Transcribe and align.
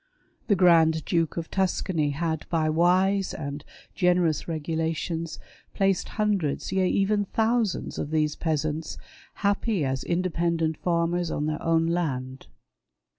The 0.47 0.55
Grand 0.55 1.05
Duke 1.05 1.37
of 1.37 1.51
Tuscany 1.51 2.09
had 2.09 2.49
by 2.49 2.69
wise 2.71 3.35
and 3.35 3.63
generous 3.93 4.47
regulations 4.47 5.37
placed 5.75 6.09
hundreds, 6.17 6.71
yea, 6.71 6.87
even 6.87 7.25
thousands 7.25 7.99
of 7.99 8.09
these 8.09 8.35
peasants, 8.35 8.97
happy 9.45 9.85
as 9.85 10.03
independent 10.03 10.75
farmers 10.77 11.29
on 11.29 11.45
their 11.45 11.61
own 11.61 11.85
land. 11.85 12.47